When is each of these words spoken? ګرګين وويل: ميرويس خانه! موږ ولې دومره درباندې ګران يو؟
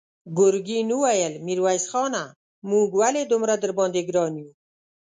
ګرګين 0.37 0.87
وويل: 0.95 1.33
ميرويس 1.45 1.85
خانه! 1.91 2.23
موږ 2.69 2.87
ولې 2.99 3.23
دومره 3.31 3.55
درباندې 3.63 4.01
ګران 4.09 4.33
يو؟ 4.41 4.49